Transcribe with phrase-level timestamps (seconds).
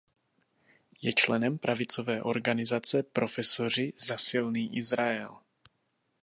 [1.01, 5.37] Je členem pravicové organizace Profesoři za silný Izrael.